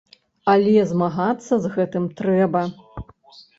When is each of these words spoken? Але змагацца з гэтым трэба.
Але 0.53 0.85
змагацца 0.91 1.53
з 1.67 1.73
гэтым 1.75 2.09
трэба. 2.25 2.61